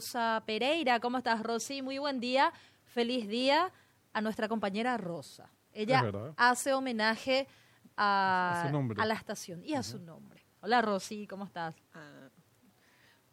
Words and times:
Rosa 0.00 0.42
Pereira. 0.46 0.98
¿Cómo 0.98 1.18
estás, 1.18 1.42
Rosy? 1.42 1.82
Muy 1.82 1.98
buen 1.98 2.20
día. 2.20 2.54
Feliz 2.84 3.28
día 3.28 3.70
a 4.14 4.22
nuestra 4.22 4.48
compañera 4.48 4.96
Rosa. 4.96 5.50
Ella 5.74 6.02
hace 6.38 6.72
homenaje 6.72 7.46
a, 7.98 8.72
a, 8.96 9.04
la 9.04 9.12
estación 9.12 9.62
y 9.62 9.74
a 9.74 9.82
su 9.82 9.98
nombre. 9.98 10.42
Hola, 10.62 10.80
Rosy, 10.80 11.26
¿cómo 11.26 11.44
estás? 11.44 11.76
Ah, 11.92 12.19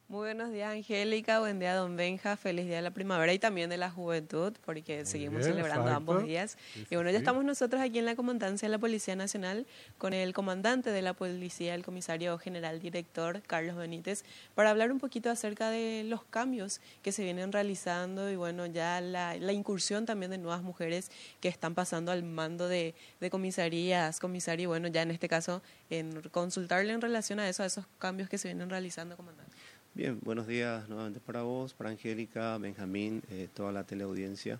muy 0.10 0.20
buenos 0.20 0.54
días, 0.54 0.72
Angélica. 0.72 1.42
Buen 1.42 1.60
día, 1.60 1.76
don 1.76 1.98
Benja. 1.98 2.38
Feliz 2.38 2.66
día 2.66 2.78
de 2.78 2.82
la 2.82 2.92
primavera 2.92 3.34
y 3.34 3.40
también 3.40 3.70
de 3.70 3.76
la 3.76 3.90
juventud, 3.90 4.54
porque 4.66 5.06
seguimos 5.06 5.44
celebrando 5.44 5.92
ambos 5.92 6.24
días. 6.24 6.58
y 6.90 6.96
bueno, 6.96 7.12
ya 7.12 7.18
estamos 7.18 7.44
nosotros 7.44 7.82
aquí 7.82 8.00
en 8.00 8.06
la 8.06 8.16
comandancia 8.16 8.70
de 8.70 8.72
la 8.72 8.80
Policía 8.80 9.18
Nacional 9.18 9.66
con 9.98 10.14
el 10.14 10.34
comandante 10.34 10.92
de 10.92 11.02
la 11.02 11.14
policía, 11.14 11.76
el 11.76 11.84
comisario 11.84 12.38
general 12.38 12.80
director, 12.80 13.42
Carlos 13.48 13.76
Benítez, 13.76 14.24
para 14.56 14.70
hablar 14.70 14.94
un 14.94 15.00
poquito 15.00 15.30
acerca 15.30 15.70
de 15.70 16.06
los 16.06 16.24
cambios 16.24 16.80
que 17.02 17.12
se 17.12 17.24
vienen 17.24 17.52
realizando 17.52 18.32
y 18.32 18.38
bueno, 18.38 18.66
ya 18.66 19.02
la, 19.02 19.36
incursión 19.52 20.06
también 20.06 20.32
de 20.32 20.38
nuevas 20.38 20.62
mujeres 20.62 21.12
que 21.42 21.50
están 21.50 21.76
pasando 21.76 22.14
al 22.14 22.24
mando 22.24 22.70
de, 22.70 22.96
de 23.20 23.30
comisarías, 23.30 24.22
comisario, 24.22 24.64
y 24.64 24.68
bueno, 24.68 24.88
ya 24.88 25.02
en 25.02 25.12
este 25.12 25.28
caso, 25.28 25.62
en 25.90 26.22
consultarle 26.32 26.94
en 26.94 27.02
relación 27.02 27.42
a 27.42 27.50
eso, 27.50 27.64
a 27.64 27.66
esos 27.66 27.86
cambios 28.00 28.30
que 28.30 28.38
se 28.38 28.48
vienen 28.48 28.70
realizando, 28.70 29.18
comandante. 29.18 29.57
Bien, 29.98 30.20
buenos 30.22 30.46
días 30.46 30.88
nuevamente 30.90 31.20
para 31.20 31.42
vos, 31.42 31.74
para 31.74 31.90
Angélica, 31.90 32.56
Benjamín, 32.60 33.24
eh, 33.32 33.48
toda 33.52 33.72
la 33.72 33.84
teleaudiencia. 33.84 34.60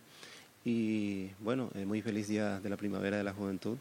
Y 0.66 1.30
bueno, 1.38 1.70
eh, 1.76 1.86
muy 1.86 2.02
feliz 2.02 2.28
día 2.28 2.60
de 2.60 2.68
la 2.72 2.76
primavera 2.76 3.18
de 3.18 3.24
la 3.24 3.34
juventud. 3.34 3.78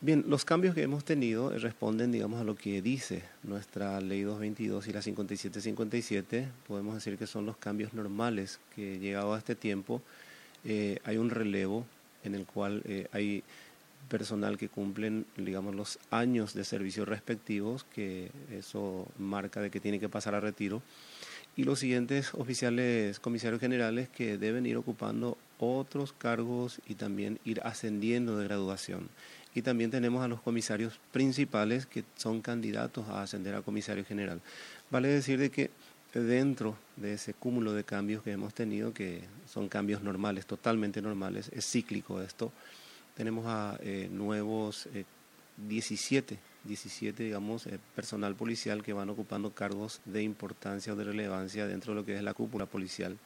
Bien, 0.00 0.24
los 0.26 0.44
cambios 0.44 0.74
que 0.74 0.82
hemos 0.82 1.04
tenido 1.04 1.54
eh, 1.54 1.60
responden, 1.60 2.10
digamos, 2.10 2.40
a 2.40 2.42
lo 2.42 2.56
que 2.56 2.82
dice 2.82 3.22
nuestra 3.44 4.00
ley 4.00 4.22
222 4.22 4.88
y 4.88 4.92
la 4.92 5.02
5757. 5.02 6.48
Podemos 6.66 6.96
decir 6.96 7.16
que 7.16 7.28
son 7.28 7.46
los 7.46 7.56
cambios 7.58 7.94
normales 7.94 8.58
que 8.74 8.98
llegado 8.98 9.34
a 9.34 9.38
este 9.38 9.54
tiempo 9.54 10.02
hay 10.64 11.16
un 11.16 11.30
relevo 11.30 11.86
en 12.24 12.34
el 12.34 12.44
cual 12.44 12.82
hay 13.12 13.44
personal 14.08 14.56
que 14.58 14.68
cumplen, 14.68 15.26
digamos, 15.36 15.74
los 15.74 15.98
años 16.10 16.54
de 16.54 16.64
servicio 16.64 17.04
respectivos, 17.04 17.84
que 17.84 18.30
eso 18.50 19.06
marca 19.18 19.60
de 19.60 19.70
que 19.70 19.80
tiene 19.80 20.00
que 20.00 20.08
pasar 20.08 20.34
a 20.34 20.40
retiro, 20.40 20.82
y 21.56 21.64
los 21.64 21.78
siguientes 21.78 22.34
oficiales 22.34 23.18
comisarios 23.18 23.60
generales 23.60 24.08
que 24.10 24.36
deben 24.36 24.66
ir 24.66 24.76
ocupando 24.76 25.38
otros 25.58 26.12
cargos 26.12 26.80
y 26.86 26.94
también 26.94 27.38
ir 27.44 27.60
ascendiendo 27.64 28.36
de 28.36 28.44
graduación. 28.44 29.08
Y 29.54 29.62
también 29.62 29.90
tenemos 29.90 30.22
a 30.22 30.28
los 30.28 30.42
comisarios 30.42 31.00
principales 31.12 31.86
que 31.86 32.04
son 32.16 32.42
candidatos 32.42 33.08
a 33.08 33.22
ascender 33.22 33.54
a 33.54 33.62
comisario 33.62 34.04
general. 34.04 34.42
Vale 34.90 35.08
decir 35.08 35.38
de 35.38 35.50
que 35.50 35.70
dentro 36.12 36.76
de 36.96 37.14
ese 37.14 37.32
cúmulo 37.32 37.72
de 37.72 37.84
cambios 37.84 38.22
que 38.22 38.32
hemos 38.32 38.52
tenido, 38.52 38.92
que 38.92 39.22
son 39.46 39.68
cambios 39.70 40.02
normales, 40.02 40.44
totalmente 40.44 41.00
normales, 41.00 41.50
es 41.54 41.64
cíclico 41.70 42.20
esto, 42.20 42.52
tenemos 43.16 43.46
a 43.46 43.78
eh, 43.80 44.08
nuevos 44.12 44.88
17, 45.56 46.34
eh, 46.34 46.38
17, 46.64 47.22
digamos, 47.24 47.66
eh, 47.66 47.78
personal 47.94 48.34
policial 48.34 48.82
que 48.82 48.92
van 48.92 49.08
ocupando 49.08 49.52
cargos 49.52 50.00
de 50.04 50.22
importancia 50.22 50.92
o 50.92 50.96
de 50.96 51.04
relevancia 51.04 51.66
dentro 51.66 51.94
de 51.94 52.00
lo 52.00 52.06
que 52.06 52.14
es 52.14 52.22
la 52.22 52.34
cúpula 52.34 52.66
policial. 52.66 53.16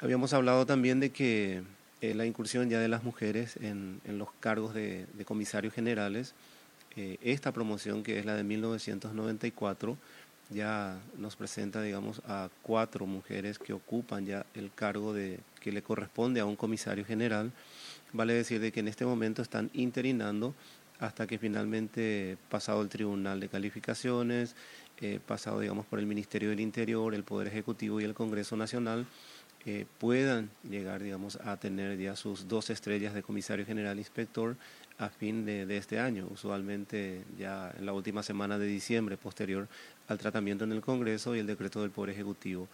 Habíamos 0.00 0.32
hablado 0.32 0.64
también 0.64 1.00
de 1.00 1.10
que 1.10 1.62
la 2.00 2.24
incursión 2.24 2.70
ya 2.70 2.78
de 2.78 2.88
las 2.88 3.02
mujeres 3.04 3.56
en, 3.60 4.00
en 4.06 4.16
los 4.16 4.28
cargos 4.40 4.72
de, 4.72 5.06
de 5.12 5.24
comisarios 5.26 5.74
generales, 5.74 6.32
esta 6.96 7.52
promoción 7.52 8.02
que 8.02 8.18
es 8.18 8.24
la 8.24 8.34
de 8.34 8.42
1994, 8.42 9.98
ya 10.48 10.98
nos 11.18 11.36
presenta, 11.36 11.82
digamos, 11.82 12.22
a 12.26 12.48
cuatro 12.62 13.06
mujeres 13.06 13.58
que 13.58 13.74
ocupan 13.74 14.24
ya 14.24 14.46
el 14.54 14.72
cargo 14.74 15.12
de 15.12 15.40
que 15.60 15.72
le 15.72 15.82
corresponde 15.82 16.40
a 16.40 16.46
un 16.46 16.56
comisario 16.56 17.04
general 17.04 17.52
Vale 18.12 18.34
decir 18.34 18.60
de 18.60 18.72
que 18.72 18.80
en 18.80 18.88
este 18.88 19.04
momento 19.04 19.40
están 19.40 19.70
interinando 19.72 20.54
hasta 20.98 21.26
que 21.26 21.38
finalmente, 21.38 22.36
pasado 22.48 22.82
el 22.82 22.88
Tribunal 22.88 23.40
de 23.40 23.48
Calificaciones, 23.48 24.54
eh, 25.00 25.18
pasado, 25.24 25.60
digamos, 25.60 25.86
por 25.86 25.98
el 25.98 26.06
Ministerio 26.06 26.50
del 26.50 26.60
Interior, 26.60 27.14
el 27.14 27.24
Poder 27.24 27.48
Ejecutivo 27.48 28.00
y 28.00 28.04
el 28.04 28.12
Congreso 28.12 28.56
Nacional, 28.56 29.06
eh, 29.64 29.86
puedan 29.98 30.50
llegar, 30.68 31.02
digamos, 31.02 31.36
a 31.36 31.56
tener 31.56 31.98
ya 31.98 32.16
sus 32.16 32.48
dos 32.48 32.68
estrellas 32.68 33.14
de 33.14 33.22
comisario 33.22 33.64
general 33.64 33.98
inspector 33.98 34.56
a 34.98 35.08
fin 35.08 35.46
de, 35.46 35.76
este 35.76 35.98
año, 35.98 36.26
usualmente 36.30 37.24
ya 37.38 37.72
en 37.78 37.86
la 37.86 37.92
última 37.92 38.22
semana 38.22 38.58
de 38.58 38.66
diciembre, 38.66 39.16
posterior 39.16 39.68
al 40.08 40.18
tratamiento 40.18 40.64
en 40.64 40.72
el 40.72 40.82
Congreso 40.82 41.34
y 41.34 41.38
el 41.38 41.46
decreto 41.46 41.80
del 41.80 41.90
Poder 41.90 42.10
Ejecutivo. 42.10 42.68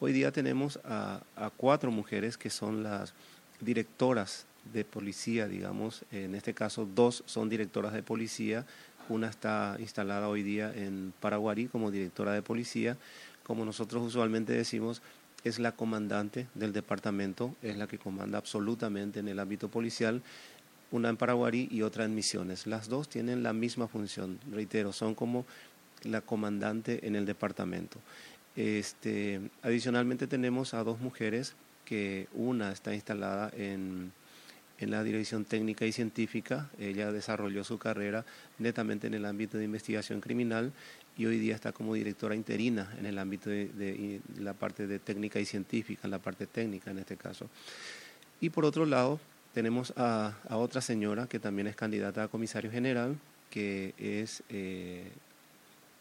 Hoy 0.00 0.12
día 0.12 0.32
tenemos 0.32 0.78
a 0.84 1.22
cuatro 1.56 1.90
mujeres 1.90 2.36
que 2.36 2.50
son 2.50 2.82
las 2.82 3.14
directoras 3.60 4.46
de 4.72 4.84
policía, 4.84 5.48
digamos, 5.48 6.04
en 6.12 6.34
este 6.34 6.54
caso 6.54 6.86
dos 6.86 7.22
son 7.26 7.48
directoras 7.48 7.92
de 7.92 8.02
policía, 8.02 8.66
una 9.08 9.28
está 9.28 9.76
instalada 9.80 10.28
hoy 10.28 10.42
día 10.42 10.72
en 10.74 11.12
Paraguarí 11.20 11.66
como 11.66 11.90
directora 11.90 12.32
de 12.32 12.42
policía, 12.42 12.96
como 13.42 13.64
nosotros 13.64 14.02
usualmente 14.04 14.52
decimos, 14.52 15.02
es 15.42 15.58
la 15.58 15.72
comandante 15.72 16.46
del 16.54 16.72
departamento, 16.72 17.56
es 17.62 17.76
la 17.76 17.86
que 17.86 17.98
comanda 17.98 18.38
absolutamente 18.38 19.20
en 19.20 19.28
el 19.28 19.38
ámbito 19.38 19.68
policial, 19.68 20.22
una 20.92 21.08
en 21.08 21.16
Paraguarí 21.16 21.68
y 21.70 21.82
otra 21.82 22.04
en 22.04 22.14
Misiones. 22.14 22.66
Las 22.66 22.88
dos 22.88 23.08
tienen 23.08 23.42
la 23.42 23.52
misma 23.52 23.88
función, 23.88 24.38
reitero, 24.52 24.92
son 24.92 25.14
como 25.14 25.46
la 26.02 26.20
comandante 26.20 27.06
en 27.06 27.16
el 27.16 27.26
departamento. 27.26 27.98
Este, 28.56 29.40
adicionalmente 29.62 30.26
tenemos 30.26 30.74
a 30.74 30.84
dos 30.84 31.00
mujeres 31.00 31.54
que 31.84 32.28
una 32.34 32.72
está 32.72 32.94
instalada 32.94 33.50
en 33.56 34.12
en 34.80 34.90
la 34.90 35.04
dirección 35.04 35.44
técnica 35.44 35.84
y 35.84 35.92
científica. 35.92 36.70
Ella 36.78 37.12
desarrolló 37.12 37.62
su 37.64 37.78
carrera 37.78 38.24
netamente 38.58 39.06
en 39.06 39.14
el 39.14 39.26
ámbito 39.26 39.58
de 39.58 39.64
investigación 39.64 40.20
criminal 40.20 40.72
y 41.16 41.26
hoy 41.26 41.38
día 41.38 41.54
está 41.54 41.72
como 41.72 41.94
directora 41.94 42.34
interina 42.34 42.94
en 42.98 43.06
el 43.06 43.18
ámbito 43.18 43.50
de, 43.50 44.20
la 44.38 44.54
parte 44.54 44.86
de 44.86 44.98
técnica 44.98 45.38
y 45.38 45.44
científica, 45.44 46.02
en 46.04 46.10
la 46.10 46.18
parte 46.18 46.46
técnica 46.46 46.90
en 46.90 46.98
este 46.98 47.16
caso. 47.16 47.48
Y 48.40 48.50
por 48.50 48.64
otro 48.64 48.86
lado, 48.86 49.20
tenemos 49.52 49.92
a, 49.96 50.34
otra 50.48 50.80
señora 50.80 51.26
que 51.26 51.38
también 51.38 51.66
es 51.66 51.76
candidata 51.76 52.24
a 52.24 52.28
comisario 52.28 52.70
general, 52.70 53.18
que 53.50 53.94
es 53.98 54.42
eh, 54.48 55.10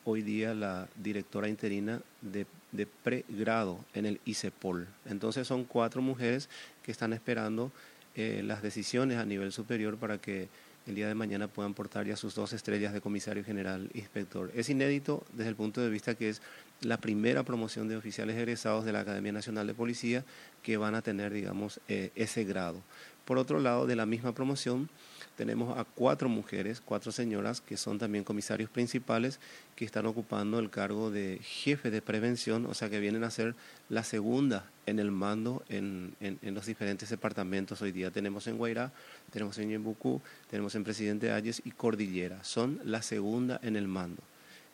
hoy 0.05 0.21
día 0.21 0.53
la 0.53 0.87
directora 0.95 1.49
interina 1.49 2.01
de, 2.21 2.45
de 2.71 2.85
pregrado 2.85 3.83
en 3.93 4.05
el 4.05 4.21
ICEPOL. 4.23 4.87
Entonces 5.05 5.47
son 5.47 5.65
cuatro 5.65 6.01
mujeres 6.01 6.47
que 6.83 6.91
están 6.91 7.11
esperando 7.11 7.71
eh, 8.15 8.41
las 8.43 8.61
decisiones 8.61 9.17
a 9.17 9.25
nivel 9.25 9.51
superior 9.51 9.97
para 9.97 10.17
que 10.17 10.49
el 10.87 10.95
día 10.95 11.07
de 11.07 11.15
mañana 11.15 11.47
puedan 11.47 11.73
portar 11.73 12.05
ya 12.05 12.15
sus 12.15 12.33
dos 12.35 12.53
estrellas 12.53 12.93
de 12.93 13.01
comisario 13.01 13.43
general 13.43 13.89
inspector. 13.93 14.51
Es 14.55 14.69
inédito 14.69 15.23
desde 15.33 15.49
el 15.49 15.55
punto 15.55 15.81
de 15.81 15.89
vista 15.89 16.15
que 16.15 16.29
es 16.29 16.41
la 16.81 16.97
primera 16.97 17.43
promoción 17.43 17.87
de 17.87 17.97
oficiales 17.97 18.35
egresados 18.35 18.85
de 18.85 18.93
la 18.93 19.01
Academia 19.01 19.31
Nacional 19.31 19.67
de 19.67 19.73
Policía 19.73 20.23
que 20.63 20.77
van 20.77 20.95
a 20.95 21.01
tener, 21.01 21.31
digamos, 21.31 21.79
eh, 21.87 22.11
ese 22.15 22.43
grado. 22.43 22.81
Por 23.29 23.37
otro 23.37 23.59
lado, 23.59 23.85
de 23.85 23.95
la 23.95 24.07
misma 24.07 24.33
promoción, 24.33 24.89
tenemos 25.37 25.77
a 25.77 25.83
cuatro 25.83 26.27
mujeres, 26.29 26.81
cuatro 26.83 27.11
señoras 27.11 27.61
que 27.61 27.77
son 27.77 27.99
también 27.99 28.23
comisarios 28.23 28.71
principales 28.71 29.39
que 29.75 29.85
están 29.85 30.07
ocupando 30.07 30.57
el 30.57 30.71
cargo 30.71 31.11
de 31.11 31.37
jefe 31.43 31.91
de 31.91 32.01
prevención, 32.01 32.65
o 32.65 32.73
sea 32.73 32.89
que 32.89 32.99
vienen 32.99 33.23
a 33.23 33.29
ser 33.29 33.53
la 33.87 34.03
segunda 34.03 34.65
en 34.87 34.97
el 34.97 35.11
mando 35.11 35.63
en, 35.69 36.15
los 36.41 36.65
diferentes 36.65 37.07
departamentos. 37.07 37.83
Hoy 37.83 37.91
día 37.91 38.09
tenemos 38.09 38.47
en 38.47 38.57
Guairá, 38.57 38.91
tenemos 39.31 39.59
en 39.59 39.69
Yembucú, 39.69 40.23
tenemos 40.49 40.73
en 40.73 40.83
Presidente 40.83 41.31
Ayes 41.31 41.61
y 41.63 41.69
Cordillera. 41.69 42.43
Son 42.43 42.79
la 42.83 43.03
segunda 43.03 43.59
en 43.61 43.75
el 43.75 43.87
mando. 43.87 44.23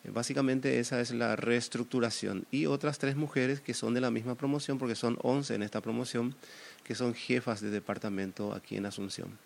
Eh, 0.05 0.11
básicamente 0.11 0.79
esa 0.79 1.01
es 1.01 1.11
la 1.11 1.35
reestructuración. 1.35 2.45
Y 2.51 2.65
otras 2.65 2.99
tres 2.99 3.15
mujeres 3.15 3.61
que 3.61 3.73
son 3.73 3.93
de 3.93 4.01
la 4.01 4.11
misma 4.11 4.35
promoción, 4.35 4.77
porque 4.77 4.95
son 4.95 5.17
11 5.21 5.55
en 5.55 5.63
esta 5.63 5.81
promoción, 5.81 6.35
que 6.83 6.95
son 6.95 7.13
jefas 7.13 7.61
de 7.61 7.69
departamento 7.69 8.53
aquí 8.53 8.77
en 8.77 8.85
Asunción. 8.85 9.37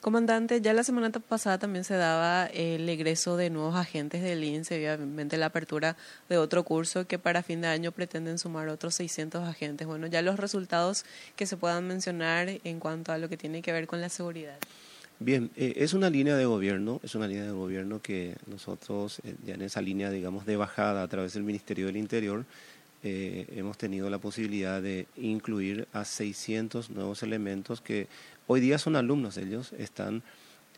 Comandante, 0.00 0.60
ya 0.60 0.72
la 0.72 0.84
semana 0.84 1.10
pasada 1.10 1.58
también 1.58 1.82
se 1.82 1.94
daba 1.94 2.46
el 2.46 2.88
egreso 2.88 3.36
de 3.36 3.50
nuevos 3.50 3.74
agentes 3.74 4.22
del 4.22 4.44
INSE, 4.44 4.76
obviamente 4.94 5.36
la 5.36 5.46
apertura 5.46 5.96
de 6.28 6.38
otro 6.38 6.64
curso 6.64 7.08
que 7.08 7.18
para 7.18 7.42
fin 7.42 7.60
de 7.62 7.68
año 7.68 7.90
pretenden 7.90 8.38
sumar 8.38 8.68
otros 8.68 8.94
600 8.94 9.42
agentes. 9.48 9.86
Bueno, 9.86 10.06
ya 10.06 10.22
los 10.22 10.38
resultados 10.38 11.04
que 11.34 11.46
se 11.46 11.56
puedan 11.56 11.88
mencionar 11.88 12.48
en 12.62 12.78
cuanto 12.78 13.10
a 13.10 13.18
lo 13.18 13.28
que 13.28 13.36
tiene 13.36 13.62
que 13.62 13.72
ver 13.72 13.88
con 13.88 14.00
la 14.00 14.08
seguridad. 14.08 14.58
Bien, 15.18 15.50
eh, 15.56 15.74
es 15.76 15.94
una 15.94 16.10
línea 16.10 16.36
de 16.36 16.44
gobierno, 16.44 17.00
es 17.02 17.14
una 17.14 17.26
línea 17.26 17.44
de 17.44 17.52
gobierno 17.52 18.02
que 18.02 18.36
nosotros, 18.46 19.20
eh, 19.24 19.34
ya 19.46 19.54
en 19.54 19.62
esa 19.62 19.80
línea, 19.80 20.10
digamos, 20.10 20.44
de 20.44 20.56
bajada 20.56 21.02
a 21.02 21.08
través 21.08 21.32
del 21.32 21.42
Ministerio 21.42 21.86
del 21.86 21.96
Interior, 21.96 22.44
eh, 23.02 23.46
hemos 23.56 23.78
tenido 23.78 24.10
la 24.10 24.18
posibilidad 24.18 24.82
de 24.82 25.06
incluir 25.16 25.86
a 25.92 26.04
600 26.04 26.90
nuevos 26.90 27.22
elementos 27.22 27.80
que 27.80 28.08
Hoy 28.48 28.60
día 28.60 28.78
son 28.78 28.94
alumnos, 28.94 29.38
ellos 29.38 29.72
están 29.76 30.22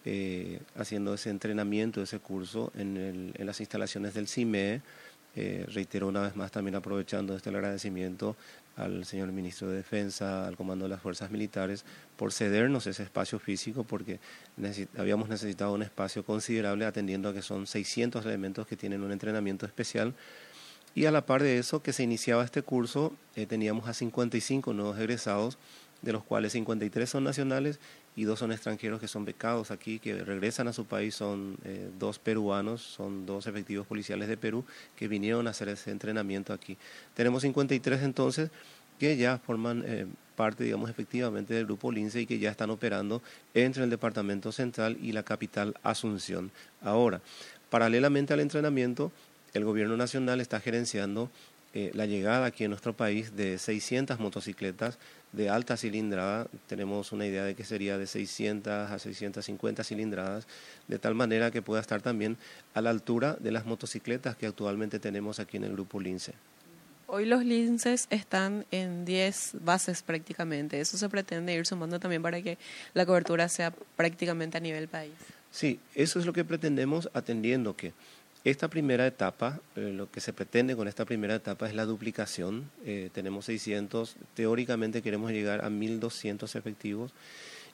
eh, 0.06 0.58
haciendo 0.74 1.12
ese 1.12 1.28
entrenamiento, 1.28 2.02
ese 2.02 2.18
curso 2.18 2.72
en, 2.74 3.34
las 3.36 3.60
instalaciones 3.60 4.14
del 4.14 4.26
CIME, 4.26 4.80
Eh, 5.40 5.64
reitero 5.68 6.08
una 6.08 6.22
vez 6.22 6.34
más 6.34 6.50
también 6.50 6.74
aprovechando 6.74 7.36
este 7.36 7.50
agradecimiento 7.50 8.34
al 8.74 9.04
señor 9.04 9.30
ministro 9.30 9.68
de 9.68 9.76
Defensa, 9.76 10.48
al 10.48 10.56
Comando 10.56 10.86
de 10.86 10.88
las 10.88 11.00
Fuerzas 11.00 11.30
Militares, 11.30 11.84
por 12.16 12.32
cedernos 12.32 12.88
ese 12.88 13.04
espacio 13.04 13.38
físico, 13.38 13.84
porque 13.84 14.18
habíamos 14.96 15.28
necesitado 15.28 15.74
un 15.74 15.82
espacio 15.82 16.24
considerable 16.24 16.86
atendiendo 16.86 17.28
a 17.28 17.34
que 17.34 17.42
son 17.42 17.68
600 17.68 18.26
elementos 18.26 18.66
que 18.66 18.76
tienen 18.76 19.04
un 19.04 19.12
entrenamiento 19.12 19.64
especial. 19.64 20.12
Y 20.96 21.06
a 21.06 21.12
la 21.12 21.24
par 21.24 21.44
de 21.44 21.58
eso, 21.58 21.84
que 21.84 21.92
se 21.92 22.02
iniciaba 22.02 22.44
este 22.44 22.62
curso, 22.62 23.12
eh, 23.36 23.46
teníamos 23.46 23.88
a 23.88 23.94
55 23.94 24.72
nuevos 24.72 24.98
egresados, 24.98 25.56
de 26.02 26.12
los 26.12 26.22
cuales 26.22 26.52
53 26.52 27.08
son 27.08 27.24
nacionales 27.24 27.80
y 28.14 28.24
dos 28.24 28.38
son 28.38 28.52
extranjeros 28.52 29.00
que 29.00 29.08
son 29.08 29.24
becados 29.24 29.70
aquí, 29.70 29.98
que 29.98 30.24
regresan 30.24 30.68
a 30.68 30.72
su 30.72 30.84
país, 30.84 31.14
son 31.14 31.56
eh, 31.64 31.88
dos 31.98 32.18
peruanos, 32.18 32.82
son 32.82 33.26
dos 33.26 33.46
efectivos 33.46 33.86
policiales 33.86 34.28
de 34.28 34.36
Perú 34.36 34.64
que 34.96 35.08
vinieron 35.08 35.46
a 35.46 35.50
hacer 35.50 35.68
ese 35.68 35.90
entrenamiento 35.90 36.52
aquí. 36.52 36.76
Tenemos 37.14 37.42
53 37.42 38.02
entonces 38.02 38.50
que 38.98 39.16
ya 39.16 39.38
forman 39.38 39.84
eh, 39.86 40.06
parte, 40.36 40.64
digamos, 40.64 40.90
efectivamente 40.90 41.54
del 41.54 41.66
grupo 41.66 41.90
LINCE 41.92 42.22
y 42.22 42.26
que 42.26 42.38
ya 42.38 42.50
están 42.50 42.70
operando 42.70 43.22
entre 43.54 43.84
el 43.84 43.90
Departamento 43.90 44.52
Central 44.52 44.96
y 45.00 45.12
la 45.12 45.22
capital 45.22 45.74
Asunción. 45.82 46.50
Ahora, 46.80 47.20
paralelamente 47.70 48.34
al 48.34 48.40
entrenamiento, 48.40 49.12
el 49.54 49.64
Gobierno 49.64 49.96
Nacional 49.96 50.40
está 50.40 50.60
gerenciando 50.60 51.30
eh, 51.74 51.90
la 51.94 52.06
llegada 52.06 52.46
aquí 52.46 52.64
en 52.64 52.70
nuestro 52.70 52.96
país 52.96 53.36
de 53.36 53.58
600 53.58 54.18
motocicletas 54.18 54.98
de 55.32 55.50
alta 55.50 55.76
cilindrada. 55.76 56.46
Tenemos 56.66 57.12
una 57.12 57.26
idea 57.26 57.44
de 57.44 57.54
que 57.54 57.64
sería 57.64 57.98
de 57.98 58.06
600 58.06 58.90
a 58.90 58.98
650 58.98 59.84
cilindradas, 59.84 60.46
de 60.86 60.98
tal 60.98 61.14
manera 61.14 61.50
que 61.50 61.62
pueda 61.62 61.80
estar 61.80 62.00
también 62.00 62.38
a 62.74 62.80
la 62.80 62.90
altura 62.90 63.36
de 63.38 63.50
las 63.50 63.66
motocicletas 63.66 64.36
que 64.36 64.46
actualmente 64.46 64.98
tenemos 64.98 65.40
aquí 65.40 65.58
en 65.58 65.64
el 65.64 65.72
grupo 65.72 66.00
Lince. 66.00 66.32
Hoy 67.10 67.24
los 67.24 67.42
linces 67.42 68.06
están 68.10 68.66
en 68.70 69.06
10 69.06 69.52
bases 69.60 70.02
prácticamente. 70.02 70.78
Eso 70.78 70.98
se 70.98 71.08
pretende 71.08 71.54
ir 71.54 71.66
sumando 71.66 71.98
también 71.98 72.20
para 72.20 72.42
que 72.42 72.58
la 72.92 73.06
cobertura 73.06 73.48
sea 73.48 73.72
prácticamente 73.96 74.58
a 74.58 74.60
nivel 74.60 74.88
país. 74.88 75.14
Sí, 75.50 75.80
eso 75.94 76.18
es 76.18 76.26
lo 76.26 76.34
que 76.34 76.44
pretendemos 76.44 77.08
atendiendo 77.14 77.74
que 77.74 77.94
esta 78.44 78.68
primera 78.68 79.06
etapa, 79.06 79.60
eh, 79.76 79.92
lo 79.94 80.10
que 80.10 80.20
se 80.20 80.32
pretende 80.32 80.76
con 80.76 80.88
esta 80.88 81.04
primera 81.04 81.34
etapa 81.34 81.68
es 81.68 81.74
la 81.74 81.84
duplicación. 81.84 82.70
Eh, 82.84 83.10
tenemos 83.12 83.46
600, 83.46 84.16
teóricamente 84.34 85.02
queremos 85.02 85.32
llegar 85.32 85.64
a 85.64 85.68
1.200 85.68 86.56
efectivos 86.56 87.12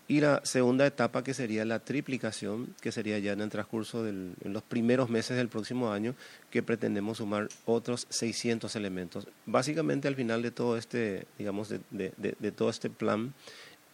y 0.07 0.21
la 0.21 0.43
segunda 0.45 0.87
etapa, 0.87 1.25
que 1.25 1.33
sería 1.33 1.65
la 1.65 1.79
triplicación, 1.79 2.75
que 2.83 2.93
sería 2.93 3.19
ya 3.19 3.33
en 3.33 3.41
el 3.41 3.49
transcurso 3.49 4.03
de 4.03 4.35
los 4.43 4.63
primeros 4.63 5.09
meses 5.09 5.37
del 5.37 5.49
próximo 5.49 5.93
año, 5.93 6.15
que 6.51 6.63
pretendemos 6.63 7.19
sumar 7.19 7.49
otros 7.65 8.07
600 8.11 8.77
elementos. 8.77 9.27
Básicamente, 9.47 10.07
al 10.07 10.15
final 10.15 10.43
de 10.43 10.51
todo 10.51 10.77
este, 10.77 11.27
digamos, 11.39 11.71
de, 11.71 11.81
de, 11.91 12.53
todo 12.53 12.69
este 12.69 12.91
plan, 12.91 13.33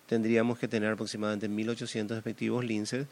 tendríamos 0.08 0.58
que 0.58 0.66
tener 0.66 0.90
aproximadamente 0.90 1.48
1.800 1.48 2.18
efectivos 2.18 2.64
linces 2.64 3.06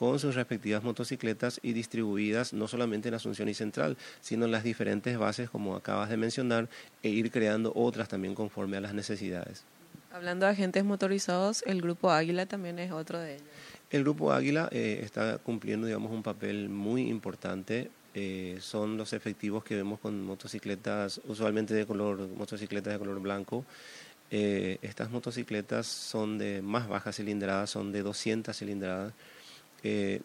con 0.00 0.18
sus 0.18 0.34
respectivas 0.34 0.82
motocicletas 0.82 1.60
y 1.62 1.74
distribuidas 1.74 2.54
no 2.54 2.66
solamente 2.68 3.08
en 3.08 3.14
Asunción 3.14 3.50
y 3.50 3.54
Central, 3.54 3.98
sino 4.22 4.46
en 4.46 4.50
las 4.50 4.64
diferentes 4.64 5.18
bases, 5.18 5.50
como 5.50 5.76
acabas 5.76 6.08
de 6.08 6.16
mencionar, 6.16 6.70
e 7.02 7.10
ir 7.10 7.30
creando 7.30 7.70
otras 7.74 8.08
también 8.08 8.34
conforme 8.34 8.78
a 8.78 8.80
las 8.80 8.94
necesidades. 8.94 9.62
Hablando 10.10 10.46
de 10.46 10.52
agentes 10.52 10.84
motorizados, 10.86 11.62
el 11.66 11.82
Grupo 11.82 12.10
Águila 12.10 12.46
también 12.46 12.78
es 12.78 12.92
otro 12.92 13.18
de 13.18 13.34
ellos. 13.34 13.46
El 13.90 14.04
Grupo 14.04 14.32
Águila 14.32 14.70
eh, 14.72 15.00
está 15.04 15.36
cumpliendo, 15.36 15.86
digamos, 15.86 16.10
un 16.12 16.22
papel 16.22 16.70
muy 16.70 17.02
importante. 17.02 17.90
Eh, 18.14 18.56
son 18.62 18.96
los 18.96 19.12
efectivos 19.12 19.62
que 19.64 19.76
vemos 19.76 20.00
con 20.00 20.24
motocicletas, 20.24 21.20
usualmente 21.28 21.74
de 21.74 21.84
color, 21.84 22.26
motocicletas 22.26 22.94
de 22.94 22.98
color 22.98 23.20
blanco. 23.20 23.66
Eh, 24.30 24.78
estas 24.80 25.10
motocicletas 25.10 25.86
son 25.86 26.38
de 26.38 26.62
más 26.62 26.88
baja 26.88 27.12
cilindrada, 27.12 27.66
son 27.66 27.92
de 27.92 28.02
200 28.02 28.56
cilindradas. 28.56 29.12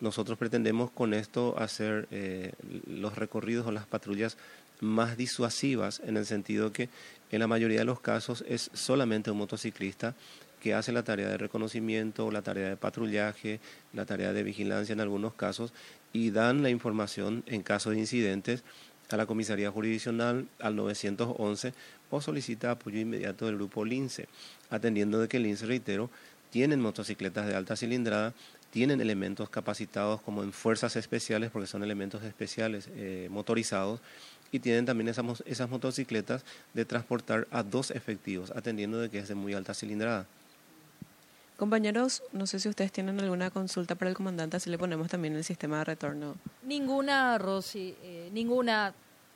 Nosotros 0.01 0.37
pretendemos 0.37 0.91
con 0.91 1.13
esto 1.13 1.55
hacer 1.57 2.07
los 2.87 3.15
recorridos 3.15 3.65
o 3.67 3.71
las 3.71 3.85
patrullas 3.85 4.37
más 4.81 5.17
disuasivas 5.17 6.01
en 6.05 6.17
el 6.17 6.25
sentido 6.25 6.71
que 6.71 6.89
en 7.31 7.39
la 7.39 7.47
mayoría 7.47 7.79
de 7.79 7.85
los 7.85 7.99
casos 7.99 8.43
es 8.47 8.69
solamente 8.73 9.31
un 9.31 9.37
motociclista 9.37 10.15
que 10.61 10.73
hace 10.73 10.91
la 10.91 11.03
tarea 11.03 11.27
de 11.27 11.37
reconocimiento, 11.37 12.31
la 12.31 12.41
tarea 12.41 12.69
de 12.69 12.77
patrullaje, 12.77 13.59
la 13.93 14.05
tarea 14.05 14.33
de 14.33 14.43
vigilancia 14.43 14.93
en 14.93 14.99
algunos 14.99 15.33
casos 15.33 15.73
y 16.11 16.31
dan 16.31 16.63
la 16.63 16.69
información 16.69 17.43
en 17.45 17.61
caso 17.61 17.91
de 17.91 17.99
incidentes 17.99 18.63
a 19.09 19.17
la 19.17 19.27
comisaría 19.27 19.69
jurisdiccional, 19.69 20.47
al 20.59 20.75
911 20.75 21.73
o 22.09 22.21
solicita 22.21 22.71
apoyo 22.71 22.99
inmediato 22.99 23.45
del 23.45 23.57
grupo 23.57 23.85
LINCE, 23.85 24.27
atendiendo 24.71 25.19
de 25.19 25.27
que 25.27 25.37
el 25.37 25.43
LINCE, 25.43 25.67
reitero, 25.67 26.09
tienen 26.49 26.81
motocicletas 26.81 27.45
de 27.47 27.55
alta 27.55 27.75
cilindrada, 27.75 28.33
tienen 28.75 28.99
elementos 28.99 29.49
capacitados 29.49 30.19
como 30.19 30.43
en 30.43 30.51
fuerzas 30.51 30.97
especiales, 30.97 31.49
porque 31.49 31.65
son 31.65 31.81
elementos 31.81 32.21
especiales 32.25 32.89
eh, 32.97 33.29
motorizados, 33.31 34.01
y 34.51 34.59
tienen 34.59 34.85
también 34.85 35.07
esas, 35.07 35.41
esas 35.45 35.69
motocicletas 35.69 36.43
de 36.73 36.83
transportar 36.83 37.47
a 37.51 37.63
dos 37.63 37.89
efectivos, 37.89 38.51
atendiendo 38.51 38.99
de 38.99 39.09
que 39.09 39.19
es 39.19 39.29
de 39.29 39.35
muy 39.35 39.53
alta 39.53 39.73
cilindrada. 39.73 40.25
Compañeros, 41.55 42.21
no 42.33 42.47
sé 42.47 42.59
si 42.59 42.67
ustedes 42.67 42.91
tienen 42.91 43.17
alguna 43.21 43.49
consulta 43.49 43.95
para 43.95 44.09
el 44.09 44.17
comandante, 44.17 44.57
así 44.57 44.69
le 44.69 44.77
ponemos 44.77 45.07
también 45.07 45.37
el 45.37 45.45
sistema 45.45 45.77
de 45.77 45.85
retorno. 45.85 46.35
Ninguna, 46.61 47.37
Rosy, 47.37 47.95
eh, 48.03 48.29
ninguna. 48.33 48.93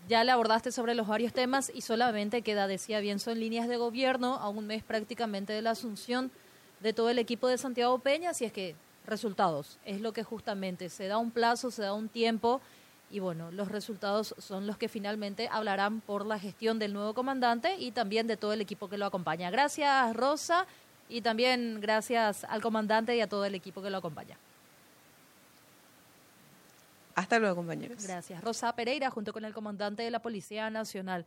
Ya 0.09 0.25
le 0.25 0.31
abordaste 0.31 0.73
sobre 0.73 0.95
los 0.95 1.07
varios 1.07 1.31
temas 1.31 1.71
y 1.73 1.79
solamente 1.79 2.41
queda, 2.41 2.67
decía 2.67 2.99
bien, 2.99 3.19
son 3.19 3.39
líneas 3.39 3.69
de 3.69 3.77
gobierno 3.77 4.35
a 4.35 4.49
un 4.49 4.67
mes 4.67 4.83
prácticamente 4.83 5.53
de 5.53 5.61
la 5.61 5.71
asunción 5.71 6.29
de 6.81 6.91
todo 6.91 7.09
el 7.09 7.19
equipo 7.19 7.47
de 7.47 7.57
Santiago 7.57 7.99
Peña, 7.99 8.33
si 8.33 8.43
es 8.43 8.51
que 8.51 8.75
resultados, 9.09 9.77
es 9.85 10.01
lo 10.01 10.13
que 10.13 10.23
justamente 10.23 10.89
se 10.89 11.07
da 11.07 11.17
un 11.17 11.31
plazo, 11.31 11.71
se 11.71 11.81
da 11.81 11.93
un 11.93 12.09
tiempo 12.09 12.61
y 13.11 13.19
bueno, 13.19 13.51
los 13.51 13.69
resultados 13.69 14.35
son 14.37 14.67
los 14.67 14.77
que 14.77 14.87
finalmente 14.87 15.49
hablarán 15.51 16.01
por 16.01 16.25
la 16.25 16.37
gestión 16.37 16.77
del 16.77 16.93
nuevo 16.93 17.13
comandante 17.13 17.75
y 17.77 17.91
también 17.91 18.27
de 18.27 18.37
todo 18.37 18.53
el 18.53 18.61
equipo 18.61 18.87
que 18.87 18.97
lo 18.97 19.05
acompaña. 19.05 19.49
Gracias, 19.49 20.15
Rosa, 20.15 20.67
y 21.09 21.21
también 21.21 21.79
gracias 21.81 22.43
al 22.43 22.61
comandante 22.61 23.15
y 23.15 23.21
a 23.21 23.27
todo 23.27 23.45
el 23.45 23.55
equipo 23.55 23.81
que 23.81 23.89
lo 23.89 23.97
acompaña. 23.97 24.37
Hasta 27.15 27.39
luego, 27.39 27.57
compañeros. 27.57 28.01
Gracias. 28.03 28.41
Rosa 28.43 28.71
Pereira, 28.73 29.09
junto 29.09 29.33
con 29.33 29.43
el 29.43 29.53
comandante 29.53 30.03
de 30.03 30.11
la 30.11 30.19
Policía 30.19 30.69
Nacional. 30.69 31.25